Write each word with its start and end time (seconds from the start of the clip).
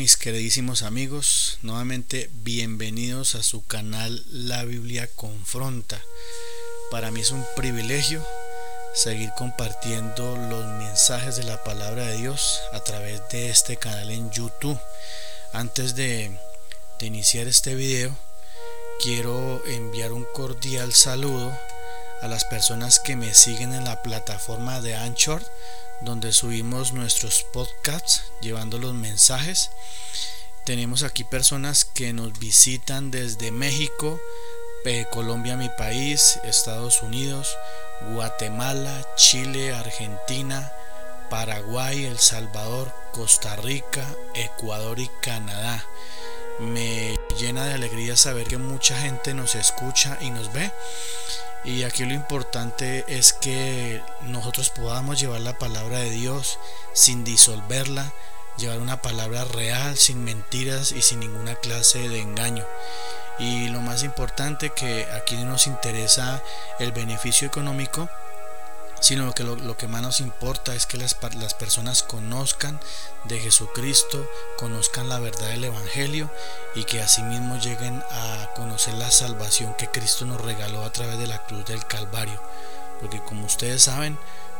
mis 0.00 0.16
queridísimos 0.16 0.80
amigos, 0.80 1.58
nuevamente 1.60 2.30
bienvenidos 2.32 3.34
a 3.34 3.42
su 3.42 3.62
canal 3.66 4.24
La 4.30 4.64
Biblia 4.64 5.06
Confronta. 5.14 6.02
Para 6.90 7.10
mí 7.10 7.20
es 7.20 7.32
un 7.32 7.44
privilegio 7.54 8.26
seguir 8.94 9.30
compartiendo 9.36 10.38
los 10.48 10.64
mensajes 10.78 11.36
de 11.36 11.42
la 11.42 11.62
palabra 11.64 12.06
de 12.06 12.16
Dios 12.16 12.62
a 12.72 12.82
través 12.82 13.20
de 13.30 13.50
este 13.50 13.76
canal 13.76 14.10
en 14.10 14.30
YouTube. 14.30 14.80
Antes 15.52 15.94
de, 15.96 16.34
de 16.98 17.06
iniciar 17.06 17.46
este 17.46 17.74
video, 17.74 18.16
quiero 19.02 19.62
enviar 19.66 20.12
un 20.12 20.24
cordial 20.32 20.94
saludo 20.94 21.54
a 22.22 22.28
las 22.28 22.44
personas 22.44 23.00
que 23.00 23.16
me 23.16 23.34
siguen 23.34 23.72
en 23.72 23.84
la 23.84 24.02
plataforma 24.02 24.80
de 24.80 24.96
Anchor 24.96 25.42
donde 26.00 26.32
subimos 26.32 26.92
nuestros 26.92 27.44
podcasts 27.52 28.24
llevando 28.40 28.78
los 28.78 28.94
mensajes. 28.94 29.70
Tenemos 30.64 31.02
aquí 31.02 31.24
personas 31.24 31.84
que 31.84 32.12
nos 32.12 32.38
visitan 32.38 33.10
desde 33.10 33.50
México, 33.50 34.20
Colombia 35.10 35.56
mi 35.56 35.68
país, 35.68 36.40
Estados 36.44 37.02
Unidos, 37.02 37.54
Guatemala, 38.12 39.06
Chile, 39.16 39.74
Argentina, 39.74 40.72
Paraguay, 41.28 42.06
El 42.06 42.18
Salvador, 42.18 42.92
Costa 43.12 43.56
Rica, 43.56 44.06
Ecuador 44.34 44.98
y 44.98 45.10
Canadá. 45.20 45.84
Me 46.60 47.18
llena 47.38 47.66
de 47.66 47.74
alegría 47.74 48.16
saber 48.16 48.46
que 48.46 48.58
mucha 48.58 48.98
gente 48.98 49.34
nos 49.34 49.54
escucha 49.54 50.18
y 50.20 50.30
nos 50.30 50.52
ve. 50.52 50.72
Y 51.62 51.82
aquí 51.82 52.04
lo 52.06 52.14
importante 52.14 53.04
es 53.06 53.34
que 53.34 54.02
nosotros 54.22 54.70
podamos 54.70 55.20
llevar 55.20 55.42
la 55.42 55.58
palabra 55.58 55.98
de 55.98 56.10
Dios 56.10 56.58
sin 56.94 57.22
disolverla, 57.22 58.12
llevar 58.56 58.78
una 58.78 59.02
palabra 59.02 59.44
real, 59.44 59.96
sin 59.98 60.24
mentiras 60.24 60.92
y 60.92 61.02
sin 61.02 61.20
ninguna 61.20 61.54
clase 61.56 62.08
de 62.08 62.20
engaño. 62.20 62.64
Y 63.38 63.68
lo 63.68 63.80
más 63.80 64.02
importante 64.04 64.70
que 64.70 65.06
aquí 65.12 65.36
no 65.36 65.44
nos 65.44 65.66
interesa 65.66 66.42
el 66.78 66.92
beneficio 66.92 67.46
económico, 67.46 68.08
sino 69.00 69.32
que 69.32 69.44
lo, 69.44 69.76
que 69.76 69.88
más 69.88 70.02
nos 70.02 70.20
importa 70.20 70.74
es 70.74 70.86
que 70.86 70.98
las, 70.98 71.16
las, 71.36 71.54
personas 71.54 72.02
conozcan 72.02 72.78
de 73.24 73.40
Jesucristo, 73.40 74.30
conozcan 74.58 75.08
la 75.08 75.18
verdad 75.18 75.48
del 75.48 75.64
Evangelio 75.64 76.30
y 76.74 76.84
que 76.84 77.02
asimismo 77.02 77.56
lleguen 77.58 78.02
a 78.10 78.50
conocer 78.54 78.94
la 78.94 79.10
salvación 79.10 79.74
que 79.74 79.88
Cristo 79.88 80.26
nos 80.26 80.40
regaló 80.40 80.84
a 80.84 80.92
través 80.92 81.18
de 81.18 81.26
la 81.26 81.44
cruz 81.46 81.64
del 81.64 81.86
Calvario. 81.86 82.40
Porque 83.00 83.22
como 83.24 83.46
ustedes 83.46 83.84
saben, 83.84 84.18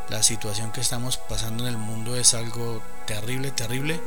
la 0.08 0.22
situación 0.22 0.72
que 0.72 0.80
estamos 0.80 1.18
pasando 1.18 1.64
en 1.64 1.74
el 1.74 1.78
mundo 1.78 2.16
es 2.16 2.33
algo 2.33 2.83
terrible, 3.06 3.50
terrible. 3.50 4.00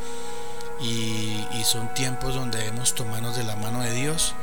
Y, 0.82 1.48
y 1.54 1.64
son 1.64 1.94
tiempos 1.94 2.34
donde 2.34 2.58
debemos 2.58 2.96
tomarnos 2.96 3.38
de 3.38 3.44
la 3.44 3.56
mano 3.56 3.82
de 3.82 3.92
Dios, 3.92 4.34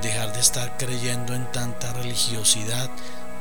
dejar 0.00 0.32
de 0.32 0.40
estar 0.40 0.76
creyendo 0.78 1.34
en 1.34 1.50
tanta 1.50 1.92
religiosidad, 1.92 2.88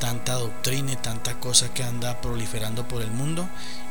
tanta 0.01 0.33
doctrina 0.33 0.93
y 0.93 0.95
tanta 0.95 1.39
cosa 1.39 1.71
que 1.75 1.83
anda 1.83 2.19
proliferando 2.21 2.87
por 2.87 3.03
el 3.03 3.11
mundo 3.11 3.47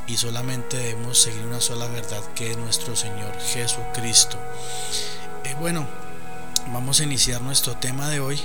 y 0.09 0.17
solamente 0.17 0.77
debemos 0.77 1.23
seguir 1.23 1.43
una 1.47 1.61
sola 1.61 1.87
verdad 1.87 2.21
que 2.35 2.51
es 2.51 2.57
nuestro 2.57 2.97
Señor 2.97 3.33
Jesucristo. 3.41 4.37
Eh, 5.45 5.55
bueno, 5.61 5.87
vamos 6.73 6.99
a 6.99 7.05
iniciar 7.05 7.41
nuestro 7.43 7.77
tema 7.77 8.09
de 8.09 8.19
hoy 8.19 8.41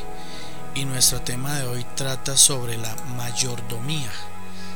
y 0.76 0.86
nuestro 0.86 1.22
tema 1.22 1.58
de 1.58 1.66
hoy 1.66 1.84
trata 1.96 2.38
sobre 2.38 2.78
la 2.78 2.96
mayordomía. 3.18 4.12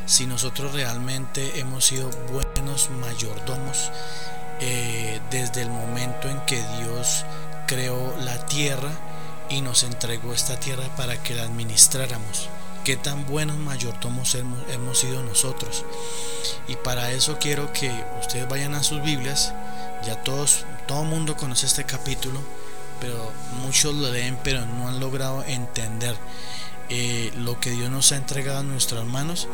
Si 0.07 0.25
nosotros 0.25 0.73
realmente 0.73 1.59
hemos 1.59 1.85
sido 1.85 2.09
buenos 2.31 2.89
mayordomos 2.89 3.91
eh, 4.61 5.21
desde 5.29 5.61
el 5.61 5.69
momento 5.69 6.27
en 6.27 6.41
que 6.47 6.59
Dios 6.79 7.23
creó 7.67 8.17
la 8.17 8.43
tierra 8.47 8.89
y 9.47 9.61
nos 9.61 9.83
entregó 9.83 10.33
esta 10.33 10.59
tierra 10.59 10.87
para 10.97 11.21
que 11.21 11.35
la 11.35 11.43
administráramos 11.43 12.49
qué 12.89 12.97
tan 12.97 13.27
buenos 13.27 13.55
mayordomos 13.55 14.33
hemos, 14.33 14.97
sido 14.97 15.21
nosotros. 15.21 15.85
Y 16.67 16.75
para 16.75 17.11
eso 17.11 17.37
quiero 17.39 17.71
que 17.71 17.91
ustedes 18.19 18.49
vayan 18.49 18.73
a 18.73 18.81
sus 18.81 19.03
Biblias. 19.03 19.53
Ya 20.07 20.15
todos, 20.23 20.65
todo 20.87 21.03
el 21.03 21.07
mundo 21.07 21.37
conoce 21.37 21.67
este 21.67 21.83
capítulo, 21.83 22.39
pero 22.99 23.31
muchos 23.61 23.93
lo 23.93 24.11
leen, 24.11 24.39
pero 24.43 24.65
no 24.65 24.87
han 24.87 24.99
logrado 24.99 25.43
entender 25.43 26.15
eh, 26.89 27.31
lo 27.35 27.59
que 27.59 27.69
Dios 27.69 27.91
nos 27.91 28.11
ha 28.11 28.15
entregado 28.15 28.61
a 28.61 28.63
nuestras 28.63 29.05
manos 29.05 29.47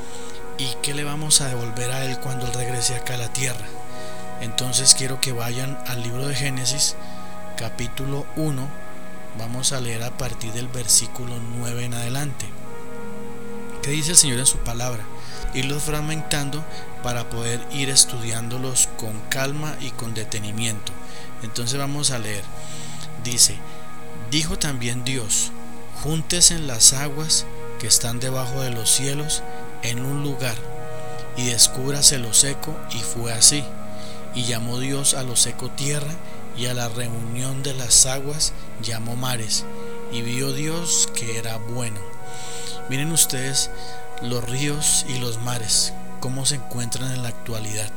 y 0.57 0.73
qué 0.81 0.93
le 0.93 1.03
vamos 1.03 1.41
a 1.41 1.49
devolver 1.49 1.91
a 1.91 2.05
Él 2.05 2.17
cuando 2.21 2.45
Él 2.45 2.53
regrese 2.53 2.95
acá 2.95 3.15
a 3.15 3.17
la 3.17 3.33
tierra. 3.33 3.65
Entonces 4.39 4.95
quiero 4.97 5.19
que 5.19 5.33
vayan 5.33 5.77
al 5.87 6.03
libro 6.03 6.25
de 6.25 6.35
Génesis, 6.35 6.95
capítulo 7.57 8.25
1. 8.37 8.65
Vamos 9.37 9.73
a 9.73 9.81
leer 9.81 10.03
a 10.03 10.17
partir 10.17 10.53
del 10.53 10.69
versículo 10.69 11.35
9 11.59 11.83
en 11.83 11.95
adelante. 11.95 12.64
¿Qué 13.85 13.91
dice 13.91 14.11
el 14.11 14.17
Señor 14.17 14.39
en 14.39 14.47
su 14.47 14.57
palabra? 14.57 15.03
Irlos 15.53 15.83
fragmentando 15.83 16.65
para 17.03 17.29
poder 17.29 17.61
ir 17.71 17.91
estudiándolos 17.91 18.89
con 18.97 19.19
calma 19.29 19.77
y 19.79 19.91
con 19.91 20.15
detenimiento. 20.15 20.91
Entonces 21.43 21.77
vamos 21.77 22.09
a 22.09 22.17
leer. 22.17 22.43
Dice, 23.23 23.57
dijo 24.31 24.57
también 24.57 25.03
Dios, 25.03 25.51
en 26.49 26.65
las 26.65 26.93
aguas 26.93 27.45
que 27.79 27.85
están 27.85 28.19
debajo 28.19 28.61
de 28.61 28.71
los 28.71 28.89
cielos 28.89 29.43
en 29.83 30.03
un 30.03 30.23
lugar 30.23 30.55
y 31.37 31.45
descúbrase 31.45 32.17
lo 32.17 32.33
seco 32.33 32.75
y 32.89 32.97
fue 32.97 33.33
así. 33.33 33.63
Y 34.33 34.45
llamó 34.45 34.79
Dios 34.79 35.13
a 35.13 35.21
lo 35.21 35.35
seco 35.35 35.69
tierra 35.69 36.15
y 36.57 36.65
a 36.65 36.73
la 36.73 36.89
reunión 36.89 37.61
de 37.61 37.75
las 37.75 38.07
aguas 38.07 38.51
llamó 38.81 39.15
mares 39.15 39.63
y 40.11 40.23
vio 40.23 40.53
Dios 40.53 41.07
que 41.13 41.37
era 41.37 41.57
bueno. 41.57 42.15
Miren 42.89 43.11
ustedes 43.11 43.71
los 44.21 44.43
ríos 44.43 45.05
y 45.09 45.17
los 45.17 45.39
mares, 45.39 45.93
cómo 46.19 46.45
se 46.45 46.55
encuentran 46.55 47.11
en 47.11 47.23
la 47.23 47.29
actualidad, 47.29 47.91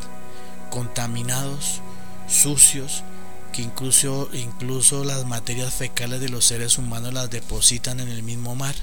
contaminados, 0.71 1.81
sucios, 2.26 3.04
que 3.53 3.62
incluso, 3.62 4.31
incluso 4.32 5.04
las 5.04 5.27
materias 5.27 5.75
fecales 5.75 6.21
de 6.21 6.31
los 6.31 6.47
seres 6.47 6.78
humanos 6.78 7.12
las 7.12 7.31
depositan 7.31 8.00
en 8.00 8.09
el 8.09 8.22
mismo 8.22 8.54
mar, 8.54 8.75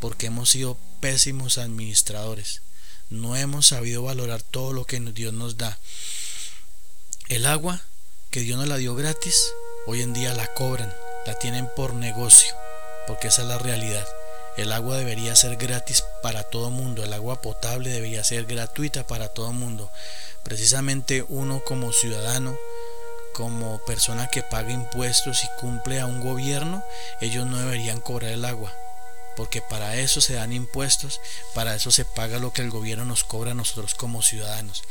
porque 0.00 0.26
hemos 0.26 0.50
sido 0.50 0.76
pésimos 1.00 1.58
administradores. 1.58 2.62
No 3.10 3.36
hemos 3.36 3.66
sabido 3.66 4.02
valorar 4.02 4.42
todo 4.42 4.72
lo 4.72 4.84
que 4.84 5.00
Dios 5.00 5.32
nos 5.32 5.56
da. 5.56 5.78
El 7.28 7.46
agua, 7.46 7.80
que 8.30 8.40
Dios 8.40 8.58
nos 8.58 8.68
la 8.68 8.76
dio 8.76 8.94
gratis, 8.94 9.40
hoy 9.86 10.02
en 10.02 10.12
día 10.12 10.34
la 10.34 10.46
cobran, 10.54 10.92
la 11.26 11.34
tienen 11.38 11.68
por 11.74 11.94
negocio, 11.94 12.54
porque 13.06 13.28
esa 13.28 13.42
es 13.42 13.48
la 13.48 13.58
realidad. 13.58 14.06
El 14.56 14.72
agua 14.72 14.96
debería 14.96 15.36
ser 15.36 15.56
gratis 15.56 16.02
para 16.22 16.42
todo 16.44 16.70
mundo, 16.70 17.04
el 17.04 17.12
agua 17.12 17.42
potable 17.42 17.90
debería 17.90 18.24
ser 18.24 18.46
gratuita 18.46 19.06
para 19.06 19.28
todo 19.28 19.52
mundo. 19.52 19.90
Precisamente 20.44 21.24
uno 21.28 21.62
como 21.62 21.92
ciudadano, 21.92 22.56
como 23.34 23.84
persona 23.84 24.28
que 24.28 24.42
paga 24.42 24.72
impuestos 24.72 25.44
y 25.44 25.60
cumple 25.60 26.00
a 26.00 26.06
un 26.06 26.22
gobierno, 26.22 26.82
ellos 27.20 27.46
no 27.46 27.58
deberían 27.58 28.00
cobrar 28.00 28.30
el 28.30 28.46
agua, 28.46 28.72
porque 29.36 29.60
para 29.60 29.96
eso 29.96 30.22
se 30.22 30.34
dan 30.34 30.54
impuestos, 30.54 31.20
para 31.52 31.74
eso 31.74 31.90
se 31.90 32.06
paga 32.06 32.38
lo 32.38 32.54
que 32.54 32.62
el 32.62 32.70
gobierno 32.70 33.04
nos 33.04 33.24
cobra 33.24 33.50
a 33.50 33.54
nosotros 33.54 33.94
como 33.94 34.22
ciudadanos. 34.22 34.84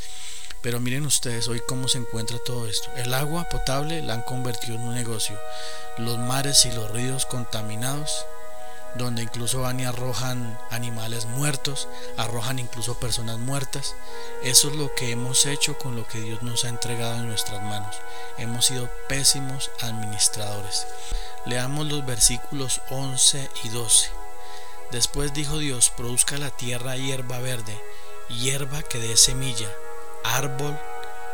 Pero 0.62 0.78
miren 0.78 1.06
ustedes 1.06 1.48
hoy 1.48 1.60
cómo 1.66 1.88
se 1.88 1.98
encuentra 1.98 2.38
todo 2.44 2.68
esto. 2.68 2.88
El 2.96 3.14
agua 3.14 3.48
potable 3.48 4.00
la 4.02 4.14
han 4.14 4.22
convertido 4.22 4.76
en 4.76 4.82
un 4.82 4.94
negocio. 4.94 5.38
Los 5.98 6.18
mares 6.18 6.64
y 6.66 6.72
los 6.72 6.90
ríos 6.90 7.26
contaminados 7.26 8.24
donde 8.94 9.22
incluso 9.22 9.62
van 9.62 9.80
y 9.80 9.84
arrojan 9.84 10.58
animales 10.70 11.26
muertos, 11.26 11.88
arrojan 12.16 12.58
incluso 12.58 12.98
personas 12.98 13.38
muertas. 13.38 13.94
Eso 14.42 14.68
es 14.68 14.76
lo 14.76 14.94
que 14.94 15.10
hemos 15.10 15.46
hecho 15.46 15.78
con 15.78 15.96
lo 15.96 16.06
que 16.06 16.20
Dios 16.20 16.42
nos 16.42 16.64
ha 16.64 16.68
entregado 16.68 17.16
en 17.16 17.28
nuestras 17.28 17.62
manos. 17.62 17.96
Hemos 18.38 18.66
sido 18.66 18.88
pésimos 19.08 19.70
administradores. 19.80 20.86
Leamos 21.44 21.86
los 21.86 22.04
versículos 22.06 22.80
11 22.90 23.50
y 23.64 23.68
12. 23.68 24.10
Después 24.90 25.32
dijo 25.32 25.58
Dios, 25.58 25.90
produzca 25.90 26.38
la 26.38 26.50
tierra 26.50 26.96
hierba 26.96 27.38
verde, 27.38 27.80
hierba 28.28 28.82
que 28.82 28.98
dé 28.98 29.16
semilla, 29.16 29.68
árbol 30.24 30.78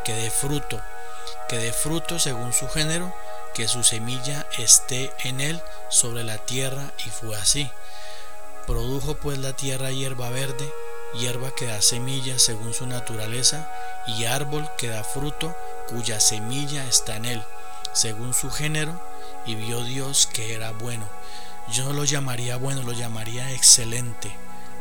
que 0.03 0.13
dé 0.13 0.31
fruto, 0.31 0.81
que 1.47 1.57
dé 1.57 1.71
fruto 1.71 2.19
según 2.19 2.51
su 2.51 2.67
género, 2.67 3.13
que 3.53 3.67
su 3.67 3.83
semilla 3.83 4.47
esté 4.57 5.13
en 5.23 5.39
él 5.39 5.61
sobre 5.89 6.23
la 6.23 6.37
tierra, 6.39 6.91
y 7.05 7.09
fue 7.09 7.35
así. 7.35 7.69
Produjo 8.67 9.15
pues 9.15 9.37
la 9.37 9.53
tierra 9.53 9.91
hierba 9.91 10.29
verde, 10.29 10.71
hierba 11.19 11.53
que 11.55 11.67
da 11.67 11.81
semilla 11.81 12.39
según 12.39 12.73
su 12.73 12.87
naturaleza, 12.87 13.71
y 14.07 14.25
árbol 14.25 14.69
que 14.77 14.87
da 14.87 15.03
fruto, 15.03 15.55
cuya 15.87 16.19
semilla 16.19 16.85
está 16.85 17.15
en 17.17 17.25
él, 17.25 17.43
según 17.93 18.33
su 18.33 18.49
género, 18.49 18.99
y 19.45 19.55
vio 19.55 19.83
Dios 19.83 20.27
que 20.27 20.53
era 20.53 20.71
bueno. 20.71 21.07
Yo 21.71 21.85
no 21.85 21.93
lo 21.93 22.03
llamaría 22.03 22.57
bueno, 22.57 22.83
lo 22.83 22.91
llamaría 22.91 23.51
excelente, 23.51 24.35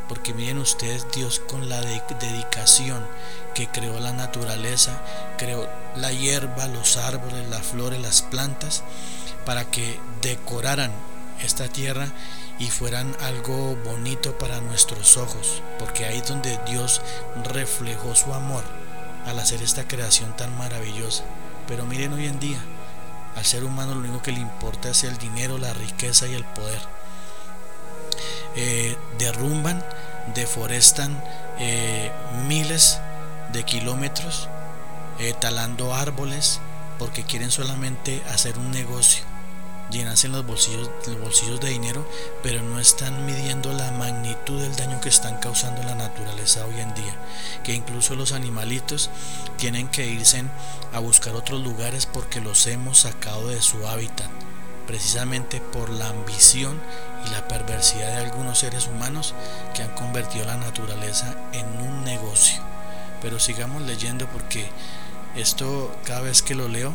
Porque 0.09 0.35
miren 0.35 0.59
ustedes, 0.59 1.07
Dios 1.13 1.39
con 1.39 1.69
la 1.69 1.81
dedicación 1.81 3.07
que 3.55 3.69
creó 3.69 3.99
la 4.01 4.13
naturaleza, 4.13 4.93
creó 5.39 5.69
la 5.97 6.13
hierba, 6.13 6.67
los 6.67 6.97
árboles, 6.97 7.49
las 7.49 7.63
flores, 7.63 8.01
las 8.01 8.23
plantas, 8.23 8.83
para 9.45 9.65
que 9.65 9.99
decoraran 10.23 10.93
esta 11.43 11.69
tierra 11.69 12.09
y 12.59 12.71
fueran 12.71 13.17
algo 13.21 13.77
bonito 13.85 14.39
para 14.39 14.61
nuestros 14.61 15.17
ojos, 15.17 15.63
porque 15.79 16.05
ahí 16.05 16.19
es 16.19 16.29
donde 16.29 16.59
Dios 16.67 17.01
reflejó 17.53 18.15
su 18.15 18.33
amor 18.33 18.63
al 19.27 19.39
hacer 19.39 19.63
esta 19.63 19.87
creación 19.89 20.37
tan 20.37 20.57
maravillosa. 20.57 21.25
Pero 21.67 21.87
miren 21.87 22.13
hoy 22.13 22.27
en 22.27 22.39
día, 22.39 22.59
al 23.37 23.45
ser 23.45 23.65
humano 23.65 23.95
lo 23.95 24.01
único 24.01 24.23
que 24.23 24.33
le 24.33 24.41
importa 24.41 24.91
es 24.91 25.05
el 25.05 25.19
dinero, 25.19 25.59
la 25.59 25.73
riqueza 25.73 26.27
y 26.27 26.35
el 26.35 26.45
poder. 26.45 26.81
Eh, 28.55 28.97
derrumban, 29.19 29.83
deforestan 30.35 31.23
eh, 31.59 32.13
miles 32.47 33.01
de 33.53 33.65
kilómetros, 33.65 34.49
eh, 35.19 35.35
talando 35.41 35.95
árboles, 35.95 36.61
porque 36.99 37.25
quieren 37.25 37.51
solamente 37.51 38.23
hacer 38.31 38.59
un 38.59 38.71
negocio 38.71 39.25
llenarse 39.93 40.29
los 40.29 40.45
bolsillos, 40.45 40.91
los 41.07 41.21
bolsillos 41.21 41.61
de 41.61 41.71
dinero, 41.71 42.07
pero 42.43 42.63
no 42.63 42.81
están 42.81 43.27
midiendo 43.27 43.73
la 43.73 43.93
magnitud 43.93 44.61
del 44.61 44.75
daño 44.75 45.01
que 45.01 45.09
están 45.09 45.39
causando 45.39 45.83
la 45.83 45.95
naturaleza 45.95 46.67
hoy 46.67 46.81
en 46.81 46.95
día. 46.95 47.15
Que 47.63 47.75
incluso 47.75 48.17
los 48.17 48.33
animalitos 48.33 49.11
tienen 49.59 49.89
que 49.89 50.07
irse 50.07 50.45
a 50.93 50.99
buscar 50.99 51.35
otros 51.35 51.61
lugares 51.61 52.07
porque 52.07 52.41
los 52.41 52.67
hemos 52.67 53.01
sacado 53.01 53.49
de 53.49 53.61
su 53.61 53.87
hábitat, 53.87 54.29
precisamente 54.87 55.61
por 55.61 55.91
la 55.91 56.09
ambición 56.09 56.81
y 57.27 57.31
la 57.31 57.47
perversidad 57.47 58.09
de 58.09 58.25
algunos 58.25 58.59
seres 58.59 58.89
humanos 58.89 59.35
que 59.75 59.83
han 59.83 59.95
convertido 59.95 60.47
la 60.47 60.57
naturaleza 60.57 61.37
en 61.53 61.67
un 61.87 62.05
negocio. 62.05 62.72
Pero 63.23 63.39
sigamos 63.39 63.83
leyendo 63.83 64.27
porque 64.27 64.69
esto 65.37 65.95
cada 66.05 66.21
vez 66.21 66.43
que 66.43 66.55
lo 66.55 66.69
leo 66.69 66.93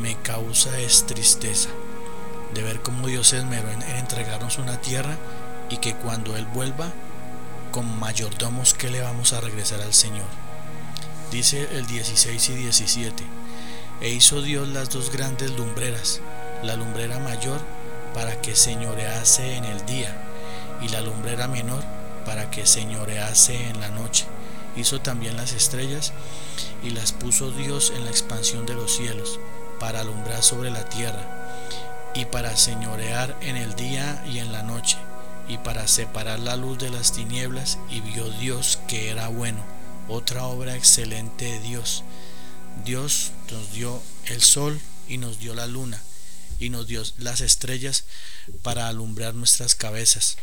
me 0.00 0.16
causa 0.16 0.78
es 0.80 1.06
tristeza 1.06 1.68
de 2.54 2.62
ver 2.62 2.80
cómo 2.80 3.06
Dios 3.06 3.28
se 3.28 3.38
esmeró 3.38 3.70
en, 3.70 3.82
entregarnos 3.82 4.58
una 4.58 4.80
tierra 4.80 5.16
y 5.68 5.78
que 5.78 5.94
cuando 5.94 6.36
Él 6.36 6.46
vuelva, 6.46 6.92
con 7.70 7.98
mayordomos 7.98 8.72
que 8.72 8.90
le 8.90 9.02
vamos 9.02 9.32
a 9.32 9.40
regresar 9.40 9.82
al 9.82 9.92
Señor. 9.92 10.26
Dice 11.30 11.68
el 11.72 11.86
16 11.86 12.48
y 12.50 12.54
17, 12.54 13.24
e 14.00 14.08
hizo 14.08 14.40
Dios 14.40 14.68
las 14.68 14.90
dos 14.90 15.10
grandes 15.10 15.50
lumbreras, 15.50 16.20
la 16.62 16.76
lumbrera 16.76 17.18
mayor 17.18 17.60
para 18.14 18.40
que 18.40 18.56
señorease 18.56 19.56
en 19.56 19.64
el 19.64 19.84
día 19.84 20.16
y 20.80 20.88
la 20.88 21.00
lumbrera 21.00 21.48
menor 21.48 21.82
para 22.24 22.50
que 22.50 22.64
señorease 22.64 23.68
en 23.68 23.80
la 23.80 23.88
noche. 23.88 24.24
Hizo 24.76 25.00
también 25.00 25.36
las 25.36 25.52
estrellas 25.52 26.12
y 26.82 26.90
las 26.90 27.12
puso 27.12 27.50
Dios 27.50 27.92
en 27.94 28.04
la 28.04 28.10
expansión 28.10 28.66
de 28.66 28.74
los 28.74 28.94
cielos 28.94 29.40
para 29.80 30.00
alumbrar 30.00 30.42
sobre 30.42 30.70
la 30.70 30.88
tierra 30.88 31.46
y 32.14 32.24
para 32.24 32.56
señorear 32.56 33.36
en 33.42 33.56
el 33.56 33.74
día 33.74 34.24
y 34.26 34.38
en 34.38 34.50
la 34.50 34.62
noche, 34.62 34.96
y 35.48 35.58
para 35.58 35.86
separar 35.86 36.38
la 36.40 36.56
luz 36.56 36.78
de 36.78 36.88
las 36.88 37.12
tinieblas, 37.12 37.78
y 37.90 38.00
vio 38.00 38.30
Dios 38.30 38.78
que 38.88 39.10
era 39.10 39.28
bueno. 39.28 39.62
Otra 40.08 40.44
obra 40.46 40.76
excelente 40.76 41.44
de 41.44 41.60
Dios. 41.60 42.04
Dios 42.84 43.32
nos 43.50 43.72
dio 43.72 44.02
el 44.26 44.42
sol 44.42 44.80
y 45.08 45.18
nos 45.18 45.38
dio 45.40 45.54
la 45.54 45.66
luna, 45.66 46.02
y 46.58 46.70
nos 46.70 46.86
dio 46.86 47.02
las 47.18 47.42
estrellas 47.42 48.04
para 48.62 48.88
alumbrar 48.88 49.34
nuestras 49.34 49.74
cabezas. 49.74 50.38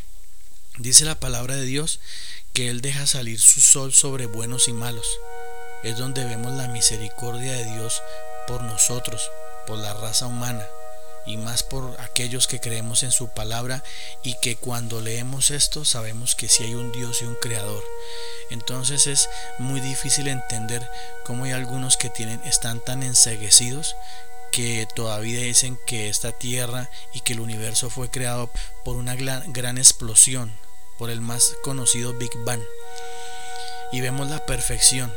Dice 0.78 1.04
la 1.04 1.18
palabra 1.18 1.56
de 1.56 1.64
Dios 1.64 1.98
que 2.54 2.70
Él 2.70 2.80
deja 2.80 3.06
salir 3.06 3.40
su 3.40 3.60
sol 3.60 3.92
sobre 3.92 4.26
buenos 4.26 4.68
y 4.68 4.72
malos. 4.72 5.06
Es 5.82 5.98
donde 5.98 6.24
vemos 6.24 6.52
la 6.52 6.68
misericordia 6.68 7.52
de 7.52 7.64
Dios 7.64 8.00
por 8.46 8.62
nosotros, 8.62 9.28
por 9.66 9.76
la 9.78 9.92
raza 9.92 10.26
humana 10.26 10.64
y 11.26 11.36
más 11.36 11.62
por 11.62 12.00
aquellos 12.00 12.46
que 12.46 12.60
creemos 12.60 13.02
en 13.02 13.10
su 13.10 13.28
palabra 13.28 13.82
y 14.22 14.34
que 14.34 14.56
cuando 14.56 15.00
leemos 15.00 15.50
esto 15.50 15.84
sabemos 15.84 16.34
que 16.34 16.48
si 16.48 16.62
hay 16.62 16.74
un 16.74 16.92
Dios 16.92 17.22
y 17.22 17.24
un 17.24 17.34
creador. 17.34 17.82
Entonces 18.50 19.08
es 19.08 19.28
muy 19.58 19.80
difícil 19.80 20.28
entender 20.28 20.88
cómo 21.24 21.44
hay 21.44 21.52
algunos 21.52 21.96
que 21.96 22.10
tienen 22.10 22.40
están 22.44 22.80
tan 22.80 23.02
enseguecidos 23.02 23.96
que 24.52 24.86
todavía 24.94 25.40
dicen 25.40 25.76
que 25.86 26.08
esta 26.08 26.30
tierra 26.30 26.88
y 27.12 27.20
que 27.22 27.32
el 27.32 27.40
universo 27.40 27.90
fue 27.90 28.10
creado 28.10 28.48
por 28.84 28.94
una 28.94 29.16
gran, 29.16 29.52
gran 29.52 29.78
explosión, 29.78 30.56
por 30.98 31.10
el 31.10 31.20
más 31.20 31.56
conocido 31.62 32.14
Big 32.14 32.32
Bang. 32.44 32.62
Y 33.92 34.00
vemos 34.00 34.28
la 34.28 34.44
perfección 34.46 35.12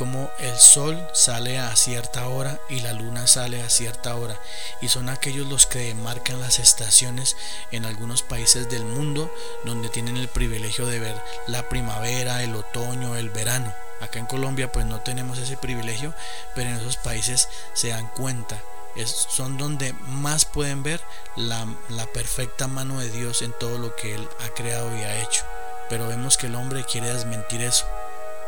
como 0.00 0.30
el 0.38 0.56
sol 0.56 0.98
sale 1.12 1.58
a 1.58 1.76
cierta 1.76 2.26
hora 2.28 2.58
y 2.70 2.80
la 2.80 2.94
luna 2.94 3.26
sale 3.26 3.60
a 3.60 3.68
cierta 3.68 4.16
hora 4.16 4.40
y 4.80 4.88
son 4.88 5.10
aquellos 5.10 5.46
los 5.46 5.66
que 5.66 5.92
marcan 5.92 6.40
las 6.40 6.58
estaciones 6.58 7.36
en 7.70 7.84
algunos 7.84 8.22
países 8.22 8.70
del 8.70 8.86
mundo 8.86 9.30
donde 9.66 9.90
tienen 9.90 10.16
el 10.16 10.28
privilegio 10.28 10.86
de 10.86 11.00
ver 11.00 11.16
la 11.48 11.68
primavera, 11.68 12.42
el 12.42 12.56
otoño, 12.56 13.16
el 13.16 13.28
verano. 13.28 13.74
Acá 14.00 14.18
en 14.18 14.24
Colombia 14.24 14.72
pues 14.72 14.86
no 14.86 15.00
tenemos 15.02 15.36
ese 15.36 15.58
privilegio, 15.58 16.14
pero 16.54 16.70
en 16.70 16.76
esos 16.76 16.96
países 16.96 17.50
se 17.74 17.88
dan 17.88 18.08
cuenta. 18.08 18.58
Son 19.04 19.56
donde 19.56 19.92
más 20.06 20.44
pueden 20.44 20.82
ver 20.82 21.00
la, 21.36 21.66
la 21.88 22.06
perfecta 22.06 22.66
mano 22.66 23.00
de 23.00 23.10
Dios 23.10 23.42
en 23.42 23.52
todo 23.58 23.78
lo 23.78 23.94
que 23.96 24.14
Él 24.14 24.28
ha 24.44 24.48
creado 24.50 24.96
y 24.96 25.02
ha 25.02 25.22
hecho. 25.22 25.44
Pero 25.88 26.08
vemos 26.08 26.36
que 26.36 26.46
el 26.46 26.54
hombre 26.54 26.84
quiere 26.84 27.12
desmentir 27.12 27.62
eso 27.62 27.86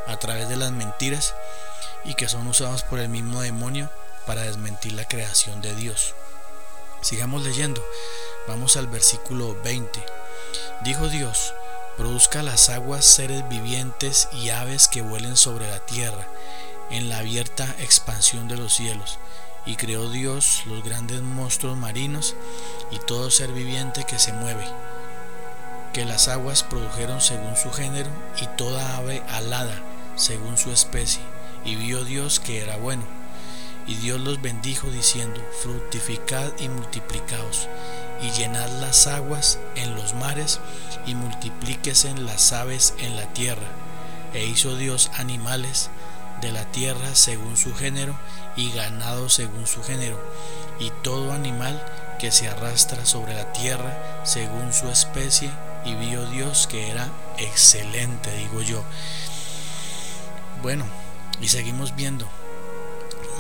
a 0.07 0.17
través 0.19 0.49
de 0.49 0.57
las 0.57 0.73
mentiras 0.73 1.35
y 2.05 2.15
que 2.15 2.29
son 2.29 2.47
usados 2.47 2.83
por 2.83 2.99
el 2.99 3.09
mismo 3.09 3.41
demonio 3.41 3.91
para 4.27 4.43
desmentir 4.43 4.93
la 4.93 5.07
creación 5.07 5.61
de 5.63 5.75
Dios. 5.75 6.15
Sigamos 7.01 7.43
leyendo. 7.43 7.85
Vamos 8.47 8.77
al 8.77 8.87
versículo 8.87 9.57
20. 9.63 10.05
Dijo 10.85 11.09
Dios, 11.09 11.55
produzca 11.97 12.43
las 12.43 12.69
aguas 12.69 13.05
seres 13.05 13.49
vivientes 13.49 14.29
y 14.33 14.51
aves 14.51 14.89
que 14.89 15.03
vuelen 15.03 15.37
sobre 15.37 15.71
la 15.71 15.81
tierra, 15.81 16.27
en 16.91 17.09
la 17.09 17.19
abierta 17.19 17.75
expansión 17.79 18.49
de 18.49 18.57
los 18.57 18.75
cielos. 18.75 19.19
Y 19.65 19.77
creó 19.77 20.11
Dios 20.11 20.65
los 20.67 20.83
grandes 20.83 21.23
monstruos 21.23 21.77
marinos 21.77 22.35
y 22.91 22.99
todo 22.99 23.31
ser 23.31 23.53
viviente 23.53 24.05
que 24.05 24.19
se 24.19 24.33
mueve 24.33 24.67
que 25.93 26.05
las 26.07 26.29
aguas 26.29 26.63
produjeron 26.63 27.21
según 27.21 27.55
su 27.57 27.71
género 27.71 28.09
y 28.41 28.47
toda 28.57 28.97
ave 28.97 29.23
alada 29.29 29.75
según 30.17 30.57
su 30.57 30.71
especie, 30.71 31.23
y 31.65 31.77
vio 31.77 32.05
Dios 32.05 32.41
que 32.41 32.61
era 32.61 32.77
bueno. 32.77 33.05
Y 33.87 33.97
Dios 33.97 34.21
los 34.21 34.41
bendijo 34.41 34.89
diciendo, 34.91 35.41
fructificad 35.63 36.53
y 36.59 36.69
multiplicaos, 36.69 37.69
y 38.23 38.31
llenad 38.31 38.69
las 38.81 39.07
aguas 39.07 39.59
en 39.75 39.95
los 39.95 40.15
mares, 40.15 40.61
y 41.07 41.15
multiplíquese 41.15 42.15
las 42.15 42.53
aves 42.53 42.95
en 42.99 43.17
la 43.17 43.27
tierra. 43.33 43.67
E 44.35 44.47
hizo 44.47 44.77
Dios 44.77 45.11
animales 45.15 45.91
de 46.43 46.53
la 46.53 46.65
tierra 46.67 47.15
según 47.15 47.57
su 47.57 47.75
género, 47.75 48.15
y 48.57 48.71
ganado 48.73 49.31
según 49.31 49.67
su 49.67 49.83
género, 49.83 50.23
y 50.79 50.91
todo 51.03 51.33
animal 51.33 51.83
que 52.19 52.31
se 52.31 52.49
arrastra 52.49 53.07
sobre 53.07 53.35
la 53.35 53.53
tierra 53.53 54.21
según 54.25 54.75
su 54.75 54.89
especie, 54.91 55.51
y 55.87 55.95
vio 55.95 56.27
Dios 56.27 56.67
que 56.67 56.91
era 56.91 57.09
excelente, 57.39 58.31
digo 58.37 58.61
yo. 58.61 58.85
Bueno, 60.61 60.85
y 61.41 61.49
seguimos 61.49 61.97
viendo 61.97 62.29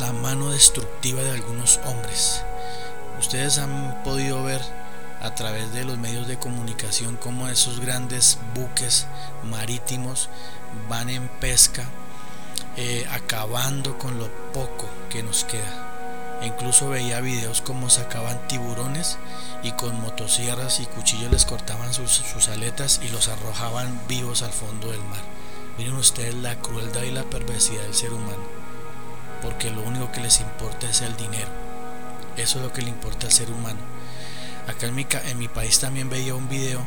la 0.00 0.12
mano 0.12 0.50
destructiva 0.50 1.22
de 1.22 1.32
algunos 1.32 1.78
hombres. 1.84 2.42
Ustedes 3.18 3.58
han 3.58 4.02
podido 4.02 4.42
ver 4.42 4.60
a 5.20 5.34
través 5.36 5.72
de 5.72 5.84
los 5.84 5.98
medios 5.98 6.26
de 6.26 6.38
comunicación 6.38 7.16
cómo 7.16 7.48
esos 7.48 7.78
grandes 7.78 8.38
buques 8.54 9.06
marítimos 9.44 10.28
van 10.88 11.10
en 11.10 11.28
pesca, 11.28 11.84
eh, 12.76 13.06
acabando 13.10 13.98
con 13.98 14.18
lo 14.18 14.28
poco 14.52 14.88
que 15.10 15.22
nos 15.22 15.44
queda. 15.44 16.40
Incluso 16.42 16.88
veía 16.88 17.20
videos 17.20 17.60
como 17.60 17.88
sacaban 17.88 18.48
tiburones 18.48 19.18
y 19.62 19.70
con 19.72 20.00
motosierras 20.00 20.80
y 20.80 20.86
cuchillos 20.86 21.30
les 21.30 21.44
cortaban 21.44 21.94
sus, 21.94 22.10
sus 22.10 22.48
aletas 22.48 23.00
y 23.04 23.08
los 23.08 23.28
arrojaban 23.28 24.00
vivos 24.08 24.42
al 24.42 24.52
fondo 24.52 24.90
del 24.90 25.02
mar. 25.04 25.20
Miren 25.78 25.94
ustedes 25.94 26.34
la 26.34 26.56
crueldad 26.56 27.02
y 27.02 27.12
la 27.12 27.24
perversidad 27.24 27.82
del 27.82 27.94
ser 27.94 28.12
humano, 28.12 28.42
porque 29.40 29.70
lo 29.70 29.82
único 29.82 30.10
que 30.10 30.20
les 30.20 30.40
importa 30.40 30.90
es 30.90 31.00
el 31.00 31.16
dinero. 31.16 31.48
Eso 32.36 32.58
es 32.58 32.64
lo 32.64 32.72
que 32.72 32.82
le 32.82 32.88
importa 32.88 33.26
al 33.26 33.32
ser 33.32 33.50
humano. 33.50 33.80
Acá 34.66 34.86
en 34.86 34.94
mi, 34.94 35.06
en 35.26 35.38
mi 35.38 35.48
país 35.48 35.78
también 35.78 36.10
veía 36.10 36.34
un 36.34 36.48
video 36.48 36.80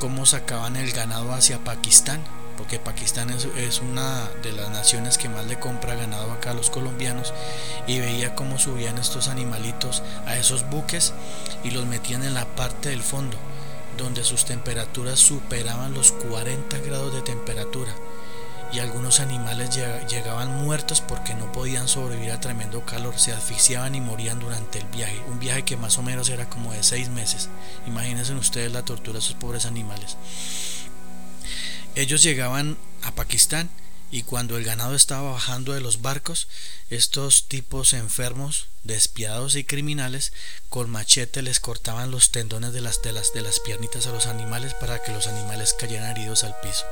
cómo 0.00 0.26
sacaban 0.26 0.76
el 0.76 0.90
ganado 0.92 1.32
hacia 1.32 1.62
Pakistán 1.62 2.20
porque 2.56 2.78
Pakistán 2.78 3.30
es, 3.30 3.80
una 3.80 4.28
de 4.42 4.52
las 4.52 4.70
naciones 4.70 5.18
que 5.18 5.28
más 5.28 5.46
le 5.46 5.58
compra 5.58 5.94
ganado 5.94 6.32
acá 6.32 6.50
a 6.50 6.54
los 6.54 6.70
colombianos 6.70 7.32
y 7.86 7.98
veía 7.98 8.34
cómo 8.34 8.58
subían 8.58 8.98
estos 8.98 9.28
animalitos 9.28 10.02
a 10.26 10.36
esos 10.36 10.68
buques 10.68 11.12
y 11.64 11.70
los 11.70 11.86
metían 11.86 12.22
en 12.22 12.34
la 12.34 12.46
parte 12.46 12.90
del 12.90 13.02
fondo 13.02 13.36
donde 13.96 14.24
sus 14.24 14.44
temperaturas 14.44 15.18
superaban 15.18 15.94
los 15.94 16.12
40 16.12 16.78
grados 16.78 17.14
de 17.14 17.22
temperatura 17.22 17.92
y 18.72 18.78
algunos 18.78 19.20
animales 19.20 19.78
llegaban 20.08 20.64
muertos 20.64 21.02
porque 21.02 21.34
no 21.34 21.52
podían 21.52 21.88
sobrevivir 21.88 22.32
a 22.32 22.40
tremendo 22.40 22.84
calor, 22.86 23.18
se 23.18 23.32
asfixiaban 23.32 23.94
y 23.94 24.00
morían 24.00 24.38
durante 24.38 24.78
el 24.78 24.86
viaje, 24.86 25.20
un 25.28 25.38
viaje 25.38 25.62
que 25.62 25.76
más 25.76 25.98
o 25.98 26.02
menos 26.02 26.30
era 26.30 26.48
como 26.48 26.72
de 26.72 26.82
seis 26.82 27.10
meses. 27.10 27.50
Imagínense 27.86 28.32
ustedes 28.32 28.72
la 28.72 28.82
tortura 28.82 29.14
de 29.14 29.18
esos 29.18 29.34
pobres 29.34 29.66
animales. 29.66 30.16
Ellos 31.94 32.22
llegaban 32.22 32.78
a 33.02 33.14
Pakistán 33.14 33.68
y 34.10 34.22
cuando 34.22 34.56
el 34.56 34.64
ganado 34.64 34.94
estaba 34.94 35.32
bajando 35.32 35.72
de 35.72 35.80
los 35.80 36.00
barcos, 36.00 36.48
estos 36.90 37.48
tipos 37.48 37.92
enfermos, 37.92 38.68
despiadados 38.84 39.56
y 39.56 39.64
criminales, 39.64 40.32
con 40.68 40.90
machete 40.90 41.42
les 41.42 41.60
cortaban 41.60 42.10
los 42.10 42.30
tendones 42.30 42.72
de 42.72 42.80
las, 42.80 43.02
de 43.02 43.12
las, 43.12 43.32
de 43.32 43.42
las 43.42 43.60
piernitas 43.60 44.06
a 44.06 44.12
los 44.12 44.26
animales 44.26 44.74
para 44.74 45.02
que 45.02 45.12
los 45.12 45.26
animales 45.26 45.74
cayeran 45.78 46.10
heridos 46.10 46.44
al 46.44 46.54
piso. 46.62 46.84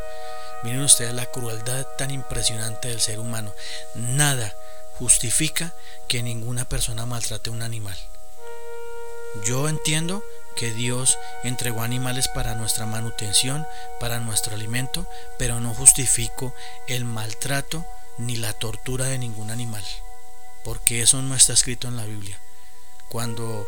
Miren 0.64 0.80
ustedes 0.80 1.14
la 1.14 1.30
crueldad 1.30 1.86
tan 1.96 2.10
impresionante 2.10 2.88
del 2.88 3.00
ser 3.00 3.20
humano. 3.20 3.54
Nada 3.94 4.54
justifica 4.98 5.74
que 6.08 6.22
ninguna 6.22 6.68
persona 6.68 7.06
maltrate 7.06 7.48
a 7.48 7.52
un 7.54 7.62
animal. 7.62 7.96
Yo 9.44 9.68
entiendo 9.68 10.22
que 10.60 10.74
Dios 10.74 11.18
entregó 11.42 11.80
animales 11.80 12.28
para 12.28 12.54
nuestra 12.54 12.84
manutención, 12.84 13.66
para 13.98 14.20
nuestro 14.20 14.54
alimento, 14.54 15.06
pero 15.38 15.58
no 15.58 15.72
justifico 15.72 16.52
el 16.86 17.06
maltrato 17.06 17.86
ni 18.18 18.36
la 18.36 18.52
tortura 18.52 19.06
de 19.06 19.16
ningún 19.16 19.50
animal, 19.50 19.82
porque 20.62 21.00
eso 21.00 21.22
no 21.22 21.34
está 21.34 21.54
escrito 21.54 21.88
en 21.88 21.96
la 21.96 22.04
Biblia. 22.04 22.38
Cuando 23.08 23.66